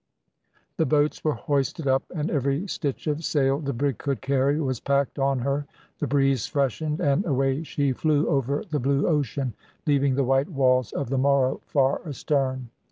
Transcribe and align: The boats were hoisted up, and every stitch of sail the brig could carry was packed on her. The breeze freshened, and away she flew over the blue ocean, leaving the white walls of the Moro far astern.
The 0.77 0.87
boats 0.87 1.23
were 1.23 1.35
hoisted 1.35 1.87
up, 1.87 2.01
and 2.15 2.31
every 2.31 2.65
stitch 2.65 3.05
of 3.05 3.23
sail 3.23 3.59
the 3.59 3.71
brig 3.71 3.99
could 3.99 4.19
carry 4.19 4.59
was 4.59 4.79
packed 4.79 5.19
on 5.19 5.37
her. 5.37 5.67
The 5.99 6.07
breeze 6.07 6.47
freshened, 6.47 6.99
and 6.99 7.23
away 7.23 7.61
she 7.61 7.93
flew 7.93 8.27
over 8.27 8.63
the 8.67 8.79
blue 8.79 9.05
ocean, 9.05 9.53
leaving 9.85 10.15
the 10.15 10.23
white 10.23 10.49
walls 10.49 10.91
of 10.91 11.09
the 11.11 11.19
Moro 11.19 11.61
far 11.67 12.01
astern. 12.03 12.71